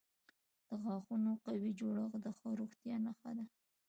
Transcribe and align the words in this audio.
د 0.67 0.71
غاښونو 0.83 1.31
قوي 1.45 1.71
جوړښت 1.79 2.17
د 2.23 2.27
ښه 2.37 2.49
روغتیا 2.59 2.95
نښه 3.05 3.31
ده. 3.37 3.45